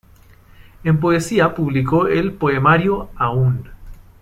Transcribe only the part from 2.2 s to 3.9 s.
poemario "Aún".